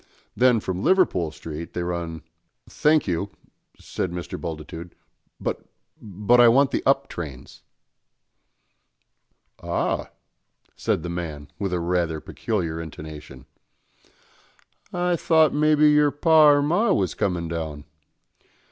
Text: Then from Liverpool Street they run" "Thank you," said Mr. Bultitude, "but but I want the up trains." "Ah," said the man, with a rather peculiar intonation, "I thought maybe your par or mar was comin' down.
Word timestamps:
Then 0.35 0.59
from 0.59 0.81
Liverpool 0.81 1.29
Street 1.29 1.73
they 1.73 1.83
run" 1.83 2.23
"Thank 2.67 3.05
you," 3.07 3.29
said 3.79 4.09
Mr. 4.11 4.41
Bultitude, 4.41 4.95
"but 5.39 5.63
but 6.01 6.41
I 6.41 6.47
want 6.47 6.71
the 6.71 6.81
up 6.87 7.07
trains." 7.07 7.61
"Ah," 9.61 10.09
said 10.75 11.03
the 11.03 11.09
man, 11.09 11.49
with 11.59 11.71
a 11.71 11.79
rather 11.79 12.19
peculiar 12.19 12.81
intonation, 12.81 13.45
"I 14.91 15.15
thought 15.17 15.53
maybe 15.53 15.91
your 15.91 16.09
par 16.09 16.57
or 16.57 16.61
mar 16.63 16.95
was 16.95 17.13
comin' 17.13 17.47
down. 17.47 17.83